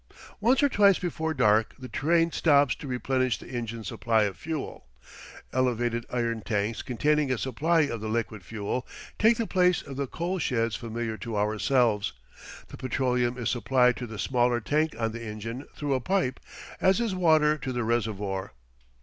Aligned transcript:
Once 0.39 0.63
or 0.63 0.67
twice 0.67 0.97
before 0.97 1.31
dark 1.31 1.75
the 1.77 1.87
train 1.87 2.31
stops 2.31 2.73
to 2.73 2.87
replenish 2.87 3.37
the 3.37 3.47
engine's 3.49 3.89
supply 3.89 4.23
of 4.23 4.35
fuel. 4.35 4.87
Elevated 5.53 6.07
iron 6.11 6.41
tanks 6.41 6.81
containing 6.81 7.31
a 7.31 7.37
supply 7.37 7.81
of 7.81 8.01
the 8.01 8.07
liquid 8.09 8.43
fuel 8.43 8.87
take 9.19 9.37
the 9.37 9.45
place 9.45 9.83
of 9.83 9.97
the 9.97 10.07
coal 10.07 10.39
sheds 10.39 10.75
familiar 10.75 11.17
to 11.17 11.37
ourselves. 11.37 12.13
The 12.69 12.77
petroleum 12.77 13.37
is 13.37 13.51
supplied 13.51 13.95
to 13.97 14.07
the 14.07 14.17
smaller 14.17 14.59
tank 14.59 14.95
on 14.97 15.11
the 15.11 15.21
engine 15.23 15.67
through 15.75 15.93
a 15.93 16.01
pipe, 16.01 16.39
as 16.79 16.99
is 16.99 17.13
water 17.13 17.55
to 17.59 17.71
the 17.71 17.83
reservoir. 17.83 18.53